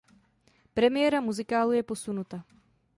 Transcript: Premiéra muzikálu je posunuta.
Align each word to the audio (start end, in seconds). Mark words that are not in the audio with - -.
Premiéra 0.73 1.21
muzikálu 1.21 1.71
je 1.71 1.83
posunuta. 1.83 2.45